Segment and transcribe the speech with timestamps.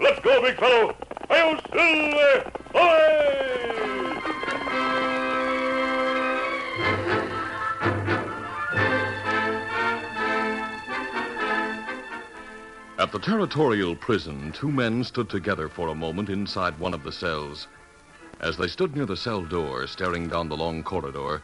[0.00, 0.96] Let's go, big fellow.
[1.28, 2.52] Hi-yo, Silver!
[2.74, 3.20] Away!
[12.98, 17.12] At the territorial prison, two men stood together for a moment inside one of the
[17.12, 17.66] cells.
[18.40, 21.42] As they stood near the cell door, staring down the long corridor,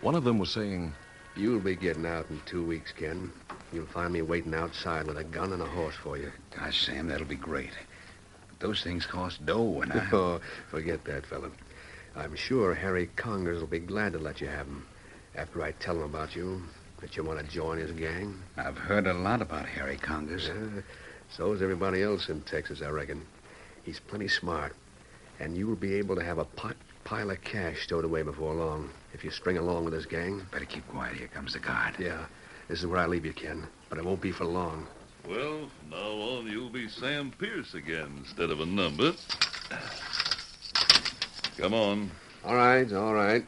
[0.00, 0.94] one of them was saying,
[1.34, 3.32] You'll be getting out in two weeks, Ken.
[3.72, 6.30] You'll find me waiting outside with a gun and a horse for you.
[6.56, 7.72] Gosh, Sam, that'll be great.
[8.58, 10.08] Those things cost dough, and I...
[10.12, 10.40] Oh,
[10.70, 11.50] forget that, fella.
[12.14, 14.86] I'm sure Harry Congers will be glad to let you have him
[15.36, 16.62] after I tell him about you,
[17.00, 18.42] that you want to join his gang.
[18.56, 20.48] I've heard a lot about Harry Congers.
[20.48, 20.80] Uh,
[21.30, 23.22] so's everybody else in Texas, I reckon.
[23.84, 24.74] He's plenty smart,
[25.38, 28.90] and you'll be able to have a pot pile of cash stowed away before long
[29.12, 30.44] if you string along with his gang.
[30.50, 31.16] Better keep quiet.
[31.16, 31.94] Here comes the guard.
[31.98, 32.24] Yeah,
[32.68, 34.86] this is where I leave you, Ken, but it won't be for long.
[35.28, 39.12] Well, from now on, you'll be Sam Pierce again instead of a number.
[41.58, 42.10] Come on.
[42.44, 43.44] All right, all right.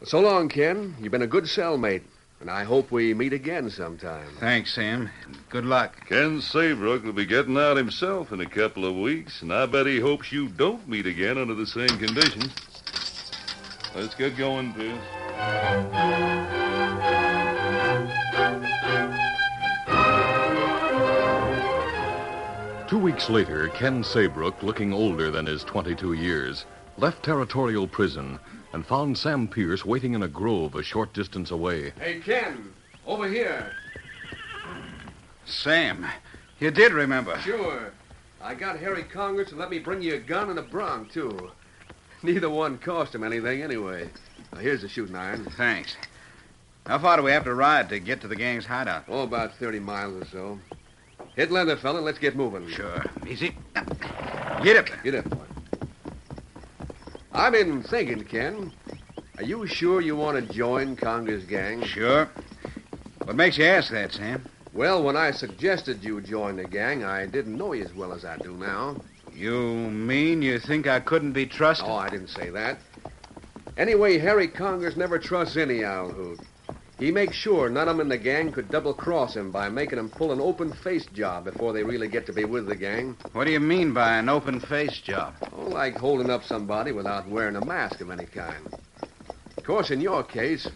[0.00, 0.94] Well, so long, Ken.
[1.00, 2.02] You've been a good cellmate,
[2.40, 4.26] and I hope we meet again sometime.
[4.40, 5.10] Thanks, Sam.
[5.50, 6.08] Good luck.
[6.08, 9.84] Ken Saybrook will be getting out himself in a couple of weeks, and I bet
[9.86, 12.52] he hopes you don't meet again under the same conditions.
[13.94, 16.61] Let's get going, Pierce.
[22.92, 26.66] Two weeks later, Ken Saybrook, looking older than his 22 years,
[26.98, 28.38] left territorial prison
[28.74, 31.94] and found Sam Pierce waiting in a grove a short distance away.
[31.98, 32.70] Hey, Ken,
[33.06, 33.72] over here.
[35.46, 36.06] Sam,
[36.60, 37.38] you did remember.
[37.38, 37.94] Sure.
[38.42, 41.50] I got Harry Congers to let me bring you a gun and a bronc, too.
[42.22, 44.10] Neither one cost him anything anyway.
[44.52, 45.46] Now, here's the shooting iron.
[45.56, 45.96] Thanks.
[46.84, 49.04] How far do we have to ride to get to the gang's hideout?
[49.08, 50.58] Oh, about 30 miles or so.
[51.36, 52.00] Hit leather, fella.
[52.00, 52.68] Let's get moving.
[52.68, 53.04] Sure.
[53.26, 53.54] Easy.
[54.62, 55.00] Get up there.
[55.02, 55.38] Get up, boy.
[57.32, 58.72] I've been thinking, Ken.
[59.38, 61.82] Are you sure you want to join Conger's gang?
[61.84, 62.28] Sure.
[63.24, 64.44] What makes you ask that, Sam?
[64.74, 68.24] Well, when I suggested you join the gang, I didn't know you as well as
[68.24, 68.96] I do now.
[69.34, 71.88] You mean you think I couldn't be trusted?
[71.88, 72.78] Oh, I didn't say that.
[73.78, 76.40] Anyway, Harry Congers never trusts any owl hoot.
[76.98, 79.98] He makes sure none of 'em in the gang could double cross him by making
[79.98, 83.16] him pull an open faced job before they really get to be with the gang.
[83.32, 85.34] What do you mean by an open face job?
[85.56, 88.68] Oh, like holding up somebody without wearing a mask of any kind.
[89.58, 90.70] Of course, in your case,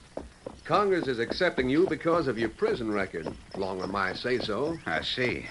[0.64, 3.26] Congers is accepting you because of your prison record,
[3.56, 4.76] long as I say so.
[4.84, 5.46] I see.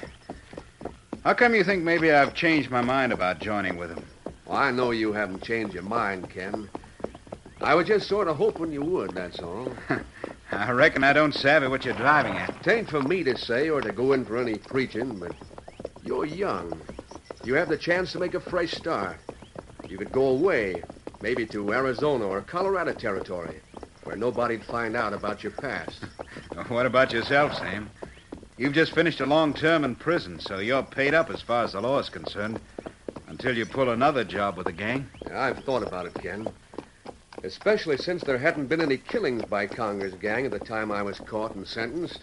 [1.23, 4.03] How come you think maybe I've changed my mind about joining with him?
[4.45, 6.69] Well, I know you haven't changed your mind, Ken.
[7.62, 9.69] I was just sort of hoping you would, that's all.
[10.51, 12.63] I reckon I don't savvy what you're driving at.
[12.63, 15.31] Tain't for me to say or to go in for any preaching, but
[16.03, 16.81] you're young.
[17.44, 19.18] You have the chance to make a fresh start.
[19.88, 20.83] You could go away,
[21.21, 23.62] maybe to Arizona or Colorado territory,
[24.03, 26.00] where nobody'd find out about your past.
[26.69, 27.89] What about yourself, Sam?
[28.57, 31.74] You've just finished a long term in prison, so you're paid up as far as
[31.74, 32.59] the law is concerned.
[33.27, 35.09] Until you pull another job with the gang.
[35.33, 36.50] I've thought about it, Ken.
[37.45, 41.19] Especially since there hadn't been any killings by Conger's gang at the time I was
[41.19, 42.21] caught and sentenced.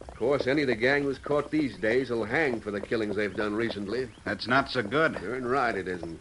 [0.00, 3.14] Of course, any of the gang who's caught these days will hang for the killings
[3.14, 4.08] they've done recently.
[4.24, 5.12] That's not so good.
[5.12, 6.18] Darn right it isn't.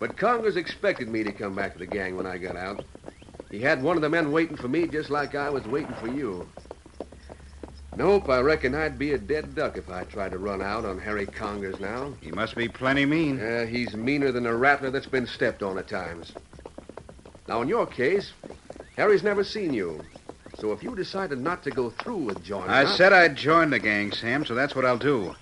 [0.00, 2.82] But Conger's expected me to come back to the gang when I got out.
[3.52, 6.08] He had one of the men waiting for me just like I was waiting for
[6.08, 6.48] you.
[7.94, 10.98] Nope, I reckon I'd be a dead duck if I tried to run out on
[10.98, 12.14] Harry Congers now.
[12.20, 13.40] He must be plenty mean.
[13.40, 16.32] Uh, he's meaner than a rattler that's been stepped on at times.
[17.48, 18.32] Now, in your case,
[18.96, 20.04] Harry's never seen you.
[20.58, 23.78] So if you decided not to go through with joining I said I'd join the
[23.78, 25.34] gang, Sam, so that's what I'll do.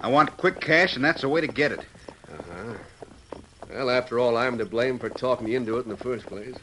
[0.00, 1.80] I want quick cash, and that's the way to get it.
[2.28, 2.74] Uh-huh.
[3.70, 6.56] Well, after all, I'm to blame for talking you into it in the first place.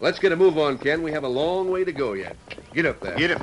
[0.00, 1.02] Let's get a move on, Ken.
[1.02, 2.36] We have a long way to go yet.
[2.74, 3.16] Get up there.
[3.16, 3.42] Get it.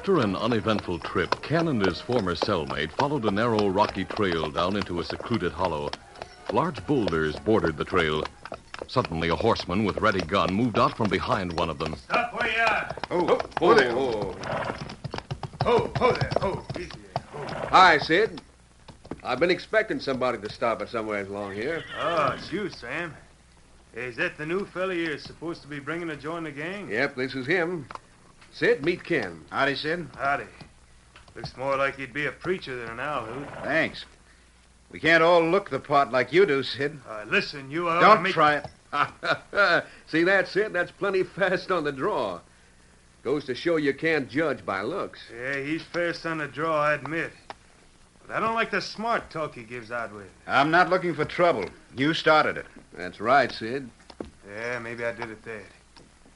[0.00, 4.76] After an uneventful trip, Ken and his former cellmate followed a narrow, rocky trail down
[4.76, 5.90] into a secluded hollow.
[6.50, 8.24] Large boulders bordered the trail.
[8.86, 11.96] Suddenly, a horseman with ready gun moved out from behind one of them.
[11.96, 12.96] Stop where you are.
[13.10, 13.92] Oh, oh, there.
[13.92, 14.34] Oh.
[15.64, 16.30] Ho, ho there.
[16.40, 17.22] Ho, easy there.
[17.34, 17.68] Ho.
[17.68, 18.40] Hi, Sid.
[19.22, 21.84] I've been expecting somebody to stop us somewhere along here.
[22.00, 23.14] Oh, it's you, Sam.
[23.94, 26.88] Is that the new fella you're supposed to be bringing to join the gang?
[26.88, 27.86] Yep, this is him.
[28.52, 29.44] Sid, meet Ken.
[29.50, 30.08] Howdy, Sid.
[30.16, 30.44] Howdy.
[31.34, 33.48] Looks more like he'd be a preacher than an owl hoot.
[33.62, 34.04] Thanks.
[34.90, 36.98] We can't all look the part like you do, Sid.
[37.08, 38.00] Uh, listen, you are.
[38.00, 38.66] Don't try it.
[40.06, 40.72] See that, Sid?
[40.72, 42.40] That's plenty fast on the draw.
[43.22, 45.20] Goes to show you can't judge by looks.
[45.32, 47.30] Yeah, he's fast on the draw, I admit.
[48.26, 50.26] But I don't like the smart talk he gives out with.
[50.46, 51.66] I'm not looking for trouble.
[51.96, 52.66] You started it.
[52.94, 53.88] That's right, Sid.
[54.48, 55.62] Yeah, maybe I did it that.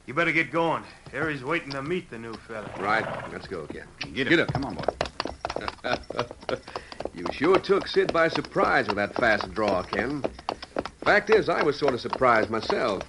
[0.06, 0.82] You better get going.
[1.12, 2.70] Harry's waiting to meet the new fella.
[2.78, 3.04] Right.
[3.32, 3.86] Let's go, Ken.
[4.12, 4.30] Get, up.
[4.30, 4.52] Get up.
[4.52, 6.56] Come on, boy.
[7.14, 10.24] You sure took Sid by surprise with that fast draw, Ken.
[11.04, 13.02] Fact is, I was sort of surprised myself.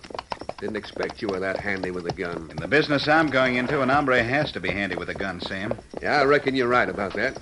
[0.60, 2.48] Didn't expect you were that handy with a gun.
[2.52, 5.42] In the business I'm going into, an hombre has to be handy with a gun,
[5.42, 5.76] Sam.
[6.04, 7.36] Yeah, I reckon you're right about that.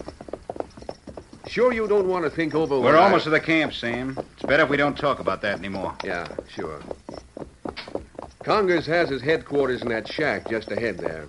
[1.47, 4.17] Sure you don't want to think over what We're I- almost to the camp, Sam.
[4.35, 5.93] It's better if we don't talk about that anymore.
[6.05, 6.79] Yeah, sure.
[8.43, 11.25] Congers has his headquarters in that shack just ahead there.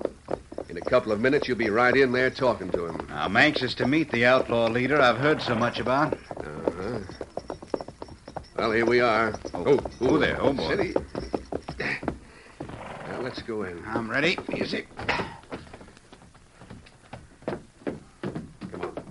[0.68, 3.08] In a couple of minutes, you'll be right in there talking to him.
[3.12, 6.14] I'm anxious to meet the outlaw leader I've heard so much about.
[6.14, 6.98] Uh-huh.
[8.56, 9.32] Well, here we are.
[9.52, 10.38] Oh, oh, there.
[10.40, 10.64] Oh, boy.
[10.74, 10.94] Steady.
[13.06, 13.80] Now, let's go in.
[13.86, 14.36] I'm ready.
[14.48, 14.88] Music.
[17.46, 19.04] Come on.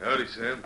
[0.00, 0.64] Howdy, Sam.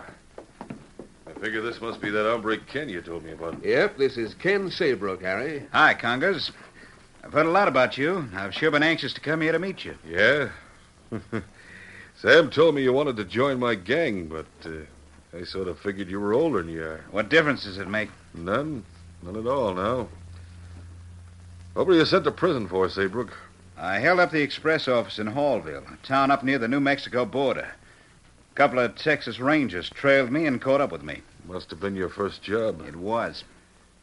[1.43, 3.65] I figure this must be that hombre Ken you told me about.
[3.65, 5.67] Yep, this is Ken Saybrook, Harry.
[5.73, 6.53] Hi, Congers.
[7.21, 8.29] I've heard a lot about you.
[8.33, 9.97] I've sure been anxious to come here to meet you.
[10.07, 10.51] Yeah?
[12.15, 16.09] Sam told me you wanted to join my gang, but uh, I sort of figured
[16.09, 17.03] you were older than you are.
[17.11, 18.09] What difference does it make?
[18.33, 18.85] None.
[19.21, 20.07] None at all now.
[21.73, 23.33] What were you sent to prison for, Saybrook?
[23.77, 27.25] I held up the express office in Hallville, a town up near the New Mexico
[27.25, 27.67] border.
[28.53, 31.21] A couple of Texas Rangers trailed me and caught up with me.
[31.45, 32.81] Must have been your first job.
[32.87, 33.43] It was.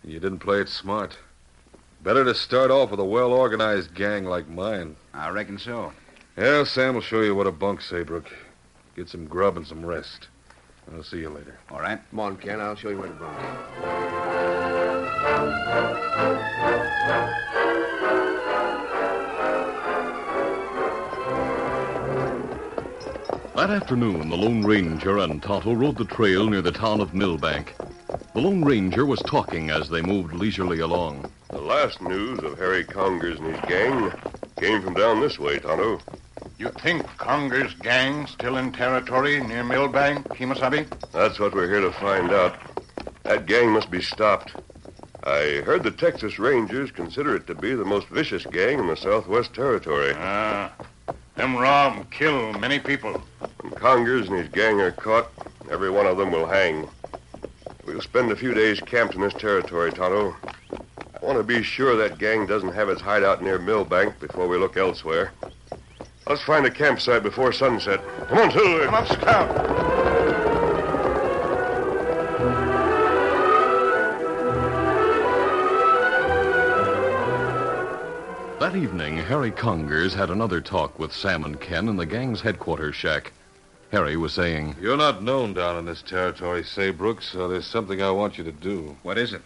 [0.04, 1.18] You didn't play it smart.
[2.02, 4.97] Better to start off with a well organized gang like mine.
[5.12, 5.92] I reckon so.
[6.37, 8.26] Yeah, Sam will show you what a bunk, Saybrook.
[8.97, 10.28] Get some grub and some rest.
[10.92, 11.59] I'll see you later.
[11.70, 12.00] All right.
[12.11, 12.61] Come on, Ken.
[12.61, 13.37] I'll show you where to bunk.
[23.61, 27.75] That afternoon, the Lone Ranger and Tonto rode the trail near the town of Millbank.
[28.33, 31.29] The Lone Ranger was talking as they moved leisurely along.
[31.52, 34.14] The last news of Harry Congers and his gang
[34.57, 36.00] came from down this way, Tonto.
[36.57, 40.87] You think Conger's gang still in territory near Millbank, Kimosabe?
[41.12, 42.57] That's what we're here to find out.
[43.25, 44.55] That gang must be stopped.
[45.25, 48.97] I heard the Texas Rangers consider it to be the most vicious gang in the
[48.97, 50.14] Southwest Territory.
[50.17, 50.73] Ah,
[51.37, 53.21] them rob, kill many people.
[53.81, 55.31] When Congers and his gang are caught,
[55.71, 56.89] Every one of them will hang.
[57.87, 60.35] We'll spend a few days camped in this territory, Tonto.
[60.73, 64.59] I want to be sure that gang doesn't have its hideout near Millbank before we
[64.59, 65.33] look elsewhere.
[66.29, 68.01] Let's find a campsite before sunset.
[68.29, 68.85] Come on, Silver.
[68.87, 69.57] Come up, Scout.
[78.59, 82.97] That evening, Harry Congers had another talk with Sam and Ken in the gang's headquarters
[82.97, 83.33] shack.
[83.90, 88.11] Harry was saying, You're not known down in this territory, Saybrook, so there's something I
[88.11, 88.97] want you to do.
[89.02, 89.42] What is it?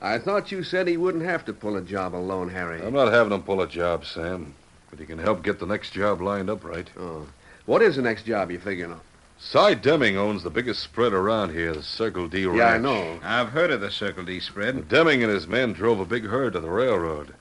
[0.00, 2.80] I thought you said he wouldn't have to pull a job alone, Harry.
[2.80, 4.54] I'm not having him pull a job, Sam,
[4.90, 6.88] but he can help get the next job lined up right.
[6.98, 7.26] Oh.
[7.64, 9.00] What is the next job you're figuring on?
[9.38, 12.58] Cy Deming owns the biggest spread around here, the Circle D Ranch.
[12.58, 13.18] Yeah, I know.
[13.22, 14.88] I've heard of the Circle D spread.
[14.88, 17.34] Deming and his men drove a big herd to the railroad.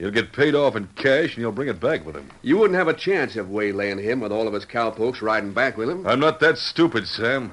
[0.00, 2.30] He'll get paid off in cash, and he'll bring it back with him.
[2.40, 5.76] You wouldn't have a chance of waylaying him with all of his cowpokes riding back
[5.76, 6.06] with him.
[6.06, 7.52] I'm not that stupid, Sam.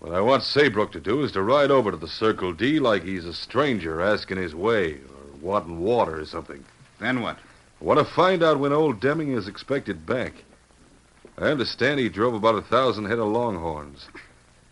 [0.00, 3.04] What I want Saybrook to do is to ride over to the Circle D like
[3.04, 6.64] he's a stranger asking his way or wanting water or something.
[6.98, 7.38] Then what?
[7.80, 10.42] I want to find out when old Deming is expected back.
[11.36, 14.08] I understand he drove about a thousand head of longhorns.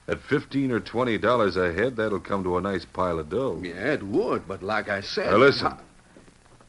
[0.09, 3.61] At fifteen or twenty dollars a head, that'll come to a nice pile of dough.
[3.63, 5.31] Yeah, it would, but like I said.
[5.31, 5.73] Now listen.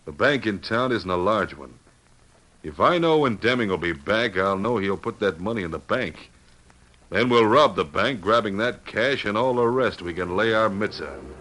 [0.08, 1.74] The bank in town isn't a large one.
[2.64, 5.72] If I know when Deming will be back, I'll know he'll put that money in
[5.72, 6.32] the bank.
[7.10, 10.54] Then we'll rob the bank, grabbing that cash and all the rest we can lay
[10.54, 11.34] our mitts on.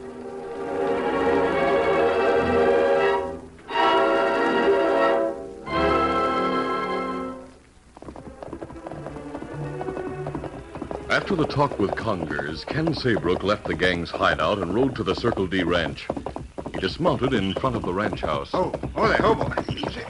[11.08, 15.14] After the talk with Congers, Ken Saybrook left the gang's hideout and rode to the
[15.14, 16.08] Circle D ranch.
[16.76, 18.50] He dismounted in front of the ranch house.
[18.52, 19.72] Oh, oh there, oh, hobo.
[19.72, 20.02] Easy.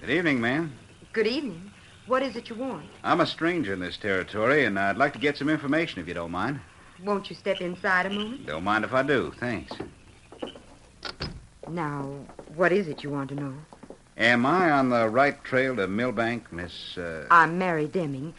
[0.00, 0.72] Good evening, ma'am.
[1.12, 1.70] Good evening.
[2.06, 2.86] What is it you want?
[3.04, 6.14] I'm a stranger in this territory, and I'd like to get some information if you
[6.14, 6.60] don't mind.
[7.04, 8.46] Won't you step inside a moment?
[8.46, 9.34] Don't mind if I do.
[9.38, 9.70] Thanks.
[11.68, 12.10] Now,
[12.54, 13.54] what is it you want to know?
[14.16, 16.98] Am I on the right trail to Millbank, Miss.
[16.98, 17.26] Uh...
[17.30, 18.34] I'm Mary Deming.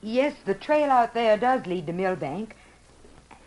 [0.00, 2.50] Yes, the trail out there does lead to Millbank.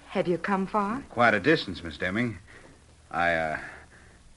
[0.09, 1.01] Have you come far?
[1.09, 2.37] Quite a distance, Miss Deming.
[3.09, 3.59] I, uh.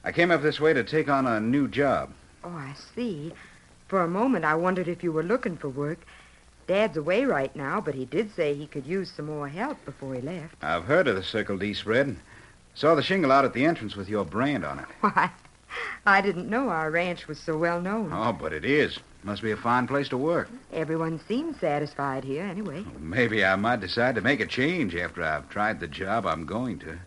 [0.05, 2.11] I came up this way to take on a new job.
[2.43, 3.33] Oh, I see.
[3.87, 6.05] For a moment, I wondered if you were looking for work.
[6.67, 10.15] Dad's away right now, but he did say he could use some more help before
[10.15, 10.55] he left.
[10.61, 12.15] I've heard of the Circle D spread.
[12.73, 14.85] Saw the shingle out at the entrance with your brand on it.
[15.01, 15.31] Why,
[16.05, 18.11] I didn't know our ranch was so well known.
[18.13, 18.99] Oh, but it is.
[19.23, 20.49] Must be a fine place to work.
[20.71, 22.85] Everyone seems satisfied here, anyway.
[22.99, 26.77] Maybe I might decide to make a change after I've tried the job I'm going
[26.79, 26.97] to.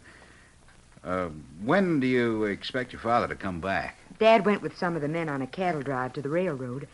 [1.05, 1.29] Uh,
[1.63, 3.97] when do you expect your father to come back?
[4.19, 6.89] Dad went with some of the men on a cattle drive to the railroad.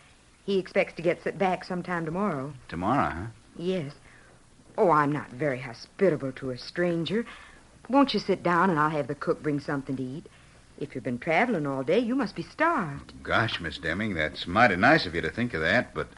[0.45, 2.53] He expects to get back sometime tomorrow.
[2.69, 3.27] Tomorrow, huh?
[3.57, 3.95] Yes.
[4.77, 7.25] Oh, I'm not very hospitable to a stranger.
[7.89, 10.27] Won't you sit down and I'll have the cook bring something to eat?
[10.79, 13.13] If you've been traveling all day, you must be starved.
[13.23, 16.09] Gosh, Miss Deming, that's mighty nice of you to think of that, but.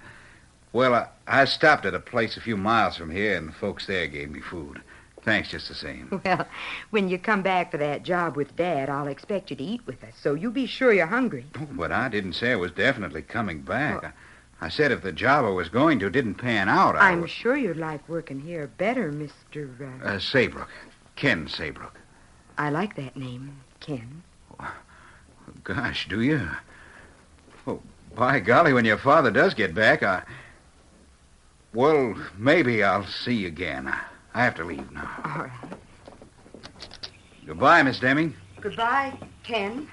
[0.72, 3.86] Well, I, I stopped at a place a few miles from here, and the folks
[3.86, 4.82] there gave me food.
[5.22, 6.20] Thanks just the same.
[6.24, 6.46] Well,
[6.90, 10.04] when you come back for that job with Dad, I'll expect you to eat with
[10.04, 11.46] us, so you be sure you're hungry.
[11.58, 14.04] Oh, but I didn't say I was definitely coming back.
[14.60, 17.22] I, I said if the job I was going to didn't pan out, I I'm
[17.22, 17.30] would...
[17.30, 19.80] sure you'd like working here better, Mr.
[19.80, 20.68] Uh, Uh, Saybrook.
[21.16, 21.94] Ken Saybrook.
[22.58, 24.22] I like that name, Ken.
[25.64, 26.48] Gosh, do you?
[27.66, 27.82] Oh,
[28.14, 30.22] by golly, when your father does get back, I.
[31.74, 33.92] Well, maybe I'll see you again.
[34.34, 35.10] I, have to leave now.
[35.24, 35.50] All right.
[37.46, 38.34] Goodbye, Miss Deming.
[38.60, 39.12] Goodbye,
[39.42, 39.88] Ken.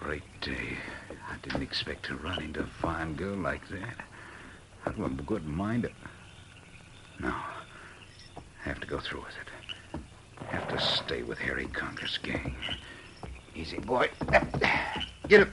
[0.00, 0.76] Great day.
[1.30, 4.04] I didn't expect to run into a fine girl like that.
[4.84, 5.94] I wouldn't mind it.
[7.20, 7.28] No.
[7.30, 9.49] I have to go through with it.
[10.48, 12.54] Have to stay with Harry Conger's gang.
[13.54, 14.08] Easy, boy.
[15.28, 15.48] Get up.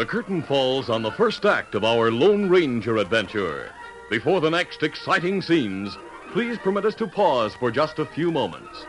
[0.00, 3.70] The curtain falls on the first act of our Lone Ranger adventure.
[4.08, 5.98] Before the next exciting scenes,
[6.32, 8.86] please permit us to pause for just a few moments.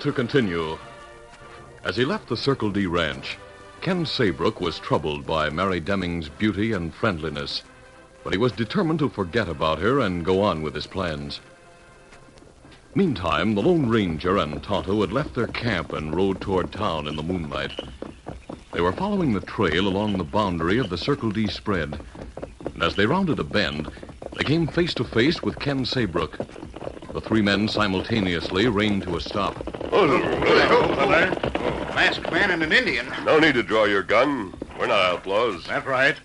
[0.00, 0.78] To continue.
[1.84, 3.36] As he left the Circle D ranch,
[3.80, 7.62] Ken Saybrook was troubled by Mary Deming's beauty and friendliness,
[8.22, 11.40] but he was determined to forget about her and go on with his plans.
[12.94, 17.16] Meantime, the Lone Ranger and Tonto had left their camp and rode toward town in
[17.16, 17.72] the moonlight.
[18.72, 21.98] They were following the trail along the boundary of the Circle D spread.
[22.74, 23.88] And as they rounded a bend,
[24.36, 26.38] they came face to face with Ken Saybrook.
[27.12, 29.67] The three men simultaneously reined to a stop.
[31.94, 33.06] Masked man and an Indian.
[33.24, 34.54] No need to draw your gun.
[34.78, 35.64] We're not outlaws.
[35.66, 36.16] That's right.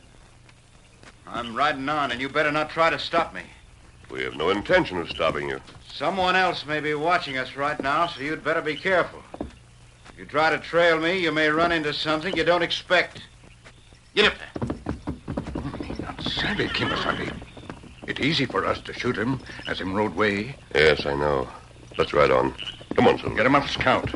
[1.26, 3.42] I'm riding on, and you better not try to stop me.
[4.12, 5.60] We have no intention of stopping you.
[5.92, 9.24] Someone else may be watching us right now, so you'd better be careful.
[9.40, 13.24] If you try to trail me, you may run into something you don't expect.
[14.14, 14.52] Get up there.
[16.00, 17.34] Not savvy, Kimosabe.
[18.08, 20.56] It's easy for us to shoot him as him rode away.
[20.76, 21.48] Yes, I know.
[21.98, 22.54] Let's ride on.
[22.96, 23.36] Come on, Silver.
[23.36, 24.10] Get him up, scout.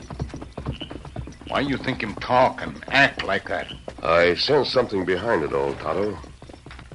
[1.47, 3.71] Why you think him talk and act like that?
[4.03, 6.17] I sense something behind it all, Tonto.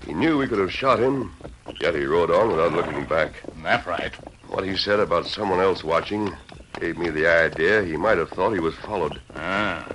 [0.07, 1.33] He knew we could have shot him,
[1.80, 3.33] yet he rode on without looking back.
[3.62, 4.12] That's right.
[4.48, 6.37] What he said about someone else watching
[6.78, 9.20] gave me the idea he might have thought he was followed.
[9.35, 9.88] Ah,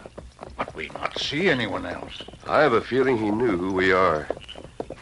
[0.58, 2.24] but we not see anyone else.
[2.48, 4.28] I have a feeling he knew who we are.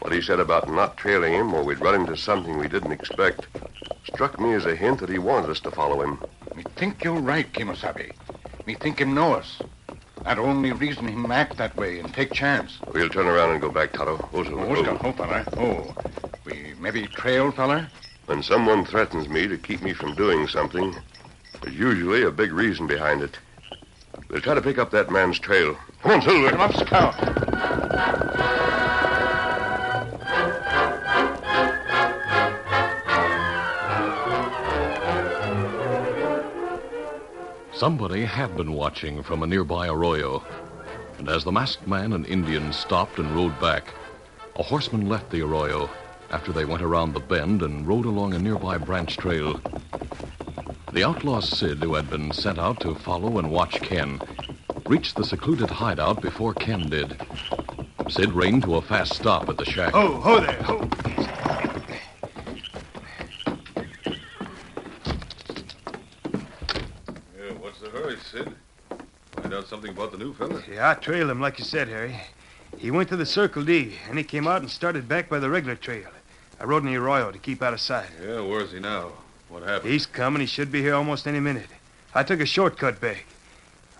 [0.00, 3.46] What he said about not trailing him or we'd run into something we didn't expect
[4.04, 6.18] struck me as a hint that he wanted us to follow him.
[6.56, 8.12] Me think you're right, Kimosabe.
[8.64, 9.60] Me think him know us.
[10.24, 12.78] That only reason him act that way and take chance.
[12.94, 14.26] We'll turn around and go back, Tonto.
[14.32, 14.64] Oh, Silver.
[14.64, 15.44] Oh, Scout, oh, fella.
[15.58, 15.94] Oh,
[16.46, 17.90] we maybe trail, fella?
[18.24, 20.96] When someone threatens me to keep me from doing something,
[21.60, 23.38] there's usually a big reason behind it.
[24.30, 25.76] We'll try to pick up that man's trail.
[26.02, 26.50] Come on, Silver.
[26.50, 27.35] Come up, Scout.
[37.76, 40.42] Somebody had been watching from a nearby arroyo.
[41.18, 43.92] And as the masked man and Indian stopped and rode back,
[44.56, 45.90] a horseman left the arroyo
[46.30, 49.60] after they went around the bend and rode along a nearby branch trail.
[50.94, 54.20] The outlaw Sid, who had been sent out to follow and watch Ken,
[54.86, 57.20] reached the secluded hideout before Ken did.
[58.08, 59.92] Sid reined to a fast stop at the shack.
[59.92, 60.88] Ho, ho there, ho.
[67.36, 68.54] Yeah, what's the hurry, Sid?
[69.32, 70.62] Find out something about the new fella?
[70.70, 72.20] Yeah, I trailed him like you said, Harry.
[72.78, 75.48] He went to the Circle D, and he came out and started back by the
[75.48, 76.08] regular trail.
[76.60, 78.10] I rode in the arroyo to keep out of sight.
[78.22, 79.12] Yeah, where's he now?
[79.48, 79.92] What happened?
[79.92, 80.40] He's coming.
[80.40, 81.68] He should be here almost any minute.
[82.14, 83.26] I took a shortcut back.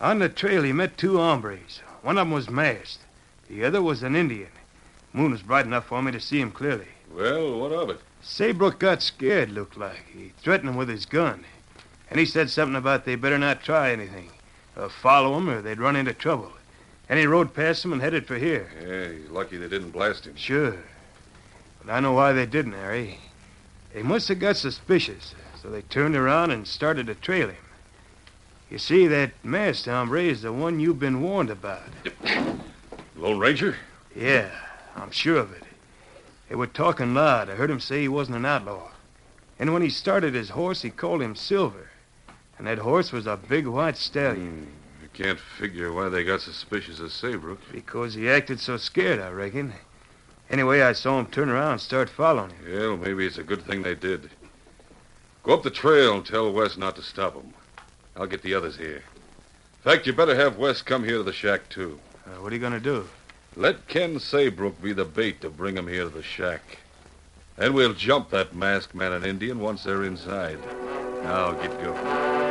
[0.00, 1.80] On the trail, he met two hombres.
[2.02, 3.02] One of them was masked.
[3.48, 4.50] The other was an Indian.
[5.12, 6.88] Moon was bright enough for me to see him clearly.
[7.14, 8.00] Well, what of it?
[8.22, 10.04] Saybrook got scared, looked like.
[10.12, 11.44] He threatened him with his gun.
[12.10, 14.30] And he said something about they better not try anything.
[14.76, 16.52] Or follow him or they'd run into trouble.
[17.08, 18.68] And he rode past him and headed for here.
[18.82, 20.36] Yeah, he's lucky they didn't blast him.
[20.36, 20.76] Sure.
[21.82, 23.18] But I know why they didn't, Harry.
[23.94, 27.56] They must have got suspicious, so they turned around and started to trail him.
[28.70, 31.82] You see, that masked hombre is the one you've been warned about.
[33.16, 33.76] Lone Ranger?
[34.14, 34.50] Yeah,
[34.96, 35.62] I'm sure of it.
[36.48, 37.48] They were talking loud.
[37.48, 38.90] I heard him say he wasn't an outlaw.
[39.58, 41.90] And when he started his horse, he called him Silver.
[42.58, 44.68] And that horse was a big white stallion.
[45.02, 47.60] I can't figure why they got suspicious of Saybrook.
[47.72, 49.74] Because he acted so scared, I reckon.
[50.48, 52.72] Anyway, I saw him turn around and start following him.
[52.72, 54.30] Well, maybe it's a good thing they did.
[55.42, 57.52] Go up the trail and tell Wes not to stop him.
[58.16, 58.96] I'll get the others here.
[58.96, 61.98] In fact, you better have Wes come here to the shack, too.
[62.26, 63.06] Uh, what are you going to do?
[63.54, 66.78] Let Ken Saybrook be the bait to bring him here to the shack.
[67.56, 70.58] Then we'll jump that masked man and Indian once they're inside.
[71.22, 72.45] Now get going.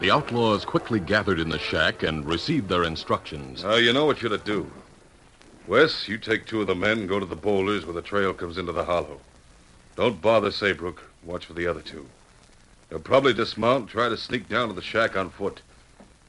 [0.00, 3.64] The outlaws quickly gathered in the shack and received their instructions.
[3.64, 4.70] Now, you know what you're to do.
[5.66, 8.32] Wes, you take two of the men, and go to the boulders where the trail
[8.32, 9.20] comes into the hollow.
[9.96, 11.02] Don't bother Saybrook.
[11.24, 12.06] Watch for the other two.
[12.88, 15.62] They'll probably dismount and try to sneak down to the shack on foot.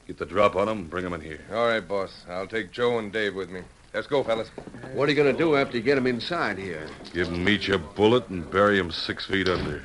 [0.08, 1.42] Get the drop on them, bring them in here.
[1.54, 2.26] All right, boss.
[2.28, 3.62] I'll take Joe and Dave with me.
[3.94, 4.50] Let's go, fellas.
[4.94, 6.88] What are you going to do after you get them inside here?
[7.14, 9.84] Give him each a bullet and bury him six feet under.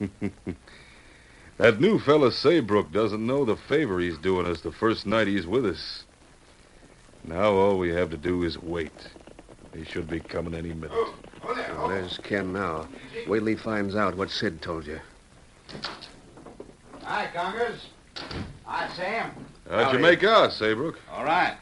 [1.60, 5.46] that new fella Saybrook doesn't know the favor he's doing us the first night he's
[5.46, 6.04] with us.
[7.22, 8.90] Now all we have to do is wait.
[9.74, 10.96] He should be coming any minute.
[11.44, 12.88] Well, there's Ken now.
[13.28, 15.00] Wait till he finds out what Sid told you.
[17.02, 17.88] Hi, Congers.
[18.64, 19.30] Hi, Sam.
[19.68, 20.98] How'd you make out, Saybrook?
[21.12, 21.56] All right.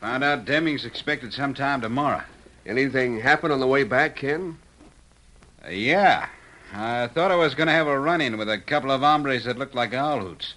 [0.00, 2.22] Found out Deming's expected sometime tomorrow.
[2.64, 4.56] Anything happen on the way back, Ken?
[5.64, 6.28] Uh, yeah.
[6.72, 9.44] I thought I was going to have a run in with a couple of hombres
[9.44, 10.54] that looked like owl hoots.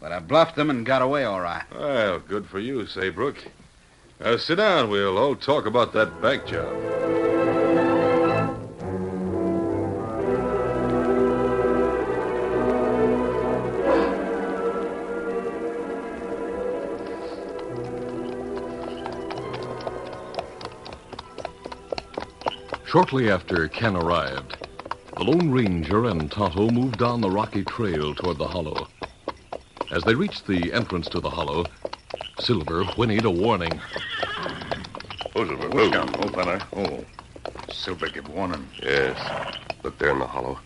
[0.00, 1.64] But I bluffed them and got away all right.
[1.74, 3.44] Well, good for you, Saybrook.
[4.18, 4.88] Now, sit down.
[4.88, 6.72] We'll all talk about that bank job.
[22.86, 24.56] Shortly after Ken arrived,
[25.20, 28.88] the Lone Ranger and Tonto moved down the rocky trail toward the hollow.
[29.90, 31.66] As they reached the entrance to the hollow,
[32.38, 33.78] Silver whinnied a warning.
[35.36, 35.68] Oh, Silver.
[35.68, 36.66] Look out, oh, fella.
[36.74, 37.04] Oh.
[37.70, 38.66] Silver give warning.
[38.82, 39.18] Yes.
[39.82, 40.58] Look there in the hollow.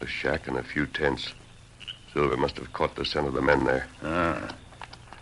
[0.00, 1.34] A shack and a few tents.
[2.14, 3.86] Silver must have caught the scent of the men there.
[4.02, 4.48] Ah.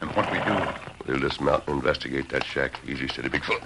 [0.01, 0.57] And what we do?
[1.05, 2.79] We'll dismount and investigate that shack.
[2.87, 3.61] Easy, steady, Bigfoot.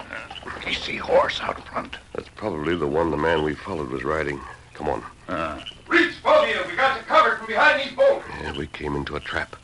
[0.64, 1.98] He see horse out front.
[2.14, 4.40] That's probably the one the man we followed was riding.
[4.82, 5.04] Come on.
[5.28, 5.64] Ah.
[5.86, 6.60] Reach, both of you.
[6.68, 8.24] We got you covered from behind these bones.
[8.42, 9.54] Yeah, we came into a trap.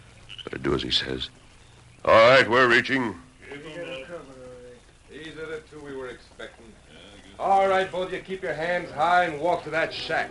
[0.44, 1.28] Better do as he says.
[2.04, 3.16] All right, we're reaching.
[5.10, 6.66] These are the two we were expecting.
[7.36, 10.30] All right, both of you, keep your hands high and walk to that shack.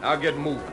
[0.00, 0.66] Now get moving.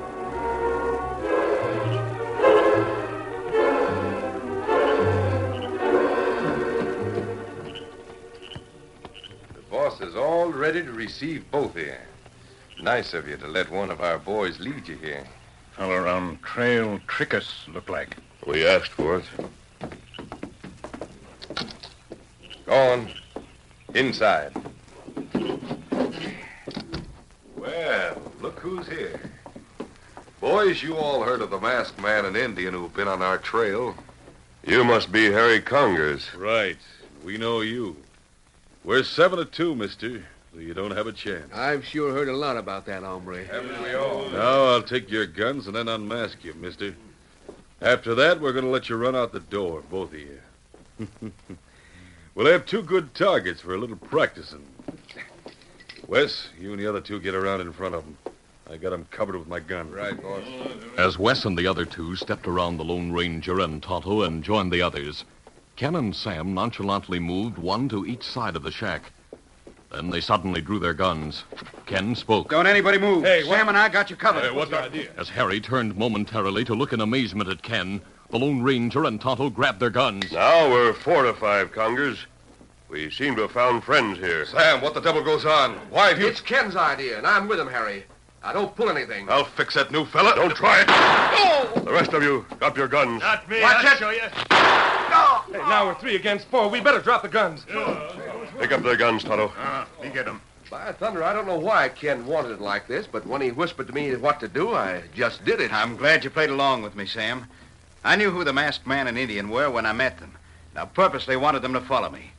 [9.53, 11.93] The boss is all ready to receive both of you.
[12.85, 15.23] Nice of you to let one of our boys lead you here.
[15.75, 18.15] Fella around trail trick us, look like.
[18.45, 19.25] We asked for it.
[22.67, 23.09] Go on.
[23.95, 24.51] Inside.
[27.55, 29.19] Well, look who's here.
[30.39, 33.95] Boys, you all heard of the masked man and Indian who've been on our trail.
[34.63, 36.35] You must be Harry Congers.
[36.35, 36.77] Right.
[37.23, 37.97] We know you.
[38.83, 41.53] We're seven to two, mister, so you don't have a chance.
[41.53, 43.45] I've sure heard a lot about that hombre.
[43.45, 44.29] Haven't we all?
[44.29, 46.95] Now I'll take your guns and then unmask you, mister.
[47.81, 50.39] After that, we're going to let you run out the door, both of you.
[52.35, 54.65] we'll have two good targets for a little practicing.
[56.07, 58.17] Wes, you and the other two get around in front of them.
[58.69, 59.91] I got them covered with my gun.
[59.91, 60.43] Right, boss.
[60.97, 64.71] As Wes and the other two stepped around the Lone Ranger and Tonto and joined
[64.71, 65.25] the others,
[65.75, 69.11] Ken and Sam nonchalantly moved one to each side of the shack.
[69.95, 71.45] Then they suddenly drew their guns.
[71.85, 72.49] Ken spoke.
[72.49, 73.23] Don't anybody move.
[73.23, 74.53] Hey, Sam and I got you covered.
[74.53, 75.09] what's the idea?
[75.15, 79.49] As Harry turned momentarily to look in amazement at Ken, the Lone Ranger and Tonto
[79.49, 80.33] grabbed their guns.
[80.33, 82.25] Now we're four to five, Congers.
[82.89, 84.45] We seem to have found friends here.
[84.45, 85.75] Sam, what the devil goes on?
[85.89, 86.27] Why have you...
[86.27, 88.03] It's Ken's idea, and I'm with him, Harry.
[88.43, 89.29] Now, don't pull anything.
[89.29, 90.35] I'll fix that new fella.
[90.35, 91.85] Don't try it.
[91.85, 93.21] The rest of you, drop your guns.
[93.21, 93.61] Not me.
[93.61, 93.97] Watch I'll it.
[93.97, 94.19] show you.
[95.51, 96.69] Hey, now we're three against four.
[96.69, 97.65] We better drop the guns.
[98.59, 99.51] Pick up their guns, Tonto.
[99.57, 100.41] Ah, we get him.
[100.69, 103.87] By thunder, I don't know why Ken wanted it like this, but when he whispered
[103.87, 105.71] to me what to do, I just did it.
[105.71, 107.45] I'm glad you played along with me, Sam.
[108.03, 110.35] I knew who the masked man and Indian were when I met them.
[110.71, 112.31] and I purposely wanted them to follow me.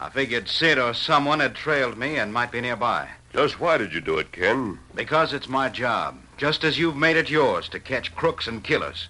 [0.00, 3.08] I figured Sid or someone had trailed me and might be nearby.
[3.32, 4.78] Just why did you do it, Ken?
[4.94, 9.08] Because it's my job, just as you've made it yours to catch crooks and killers.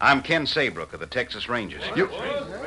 [0.00, 1.82] I'm Ken Saybrook of the Texas Rangers.
[1.96, 2.08] You,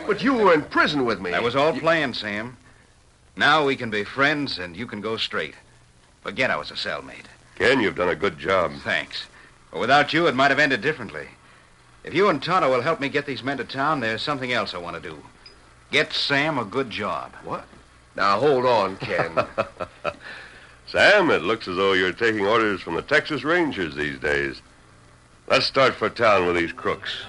[0.06, 1.32] but you were in prison with me.
[1.32, 2.58] That was all planned, Sam.
[3.42, 5.56] Now we can be friends and you can go straight.
[6.22, 7.26] Forget I was a cellmate.
[7.56, 8.72] Ken, you've done a good job.
[8.84, 9.26] Thanks.
[9.72, 11.28] But without you, it might have ended differently.
[12.04, 14.76] If you and Tonto will help me get these men to town, there's something else
[14.76, 15.18] I want to do.
[15.90, 17.34] Get Sam a good job.
[17.44, 17.66] What?
[18.16, 19.32] Now, hold on, Ken.
[20.86, 24.62] Sam, it looks as though you're taking orders from the Texas Rangers these days.
[25.48, 27.24] Let's start for town with these crooks.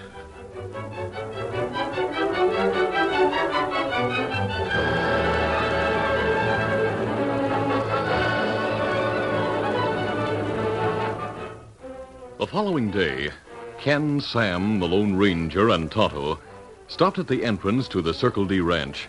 [12.43, 13.31] The following day,
[13.79, 16.41] Ken, Sam, the Lone Ranger, and Tonto
[16.89, 19.09] stopped at the entrance to the Circle D Ranch.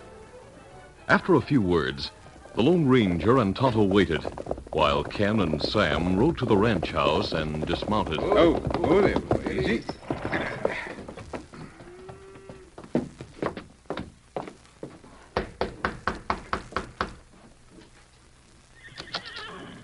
[1.08, 2.12] After a few words,
[2.54, 4.22] the Lone Ranger and Tonto waited,
[4.70, 8.20] while Ken and Sam rode to the ranch house and dismounted.
[8.20, 9.50] Oh, oh, oh there, boy.
[9.50, 9.82] Easy.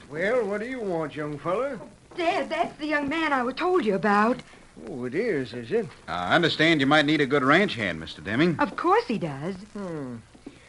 [0.09, 1.81] Well, what do you want, young fella?
[2.17, 4.43] Dad, that's the young man I told you about.
[4.89, 5.87] Oh, it is, is it?
[6.09, 8.23] I understand you might need a good ranch hand, Mr.
[8.25, 8.59] Deming.
[8.59, 9.55] Of course he does.
[9.75, 10.17] Hmm.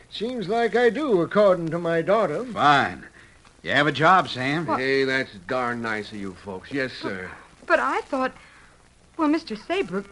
[0.10, 2.44] Seems like I do, according to my daughter.
[2.46, 3.06] Fine.
[3.64, 4.66] You have a job, Sam.
[4.66, 6.72] hey, that's darn nice of you folks.
[6.72, 7.30] Yes, sir.
[7.66, 8.34] But I thought,
[9.18, 9.58] well, Mr.
[9.58, 10.10] Saybrook,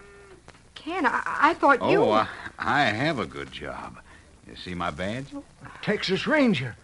[0.76, 2.04] Ken, I, I thought you.
[2.04, 3.98] Oh, I, I have a good job.
[4.48, 5.28] You see my badge?
[5.82, 6.76] Texas Ranger.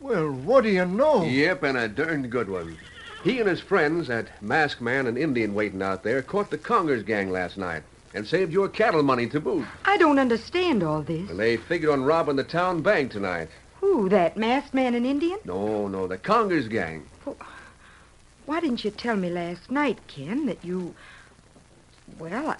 [0.00, 1.24] Well, what do you know?
[1.24, 2.78] Yep, and a darned good one.
[3.24, 7.02] He and his friends, that masked man and Indian waiting out there, caught the Congers
[7.02, 7.82] gang last night
[8.14, 9.66] and saved your cattle money to boot.
[9.84, 11.28] I don't understand all this.
[11.28, 13.48] Well, they figured on robbing the town bank tonight.
[13.80, 15.38] Who, that masked man and Indian?
[15.44, 17.06] No, no, the Congers gang.
[18.46, 20.94] Why didn't you tell me last night, Ken, that you.
[22.18, 22.56] Well, I,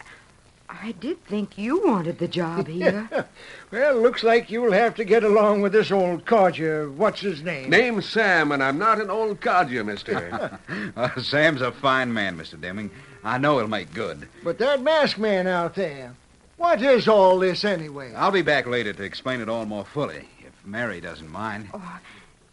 [0.71, 3.09] I did think you wanted the job here.
[3.71, 6.91] well, looks like you'll have to get along with this old codger.
[6.91, 7.71] What's his name?
[7.71, 10.59] Name's Sam, and I'm not an old codger, mister.
[10.97, 12.61] Uh, Sam's a fine man, Mr.
[12.61, 12.91] Deming.
[13.23, 14.29] I know he'll make good.
[14.43, 16.15] But that masked man out there,
[16.57, 18.13] what is all this anyway?
[18.15, 21.69] I'll be back later to explain it all more fully, if Mary doesn't mind.
[21.73, 21.99] Oh,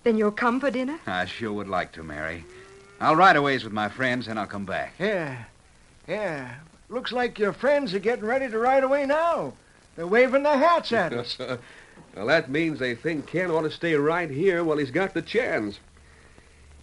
[0.04, 1.00] then you'll come for dinner?
[1.08, 2.46] I sure would like to, Mary.
[3.00, 4.94] I'll ride a ways with my friends, and I'll come back.
[5.00, 5.44] Yeah,
[6.08, 6.54] yeah.
[6.90, 9.54] Looks like your friends are getting ready to ride away now.
[9.96, 11.38] They're waving their hats at us.
[12.16, 15.22] well, that means they think Ken ought to stay right here while he's got the
[15.22, 15.80] chance.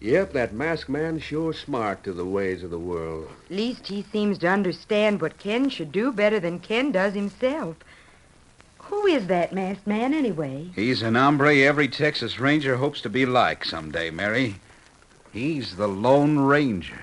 [0.00, 3.28] Yep, that masked man's sure smart to the ways of the world.
[3.48, 7.76] At least he seems to understand what Ken should do better than Ken does himself.
[8.78, 10.70] Who is that masked man, anyway?
[10.74, 14.56] He's an hombre every Texas Ranger hopes to be like someday, Mary.
[15.32, 17.02] He's the Lone Ranger.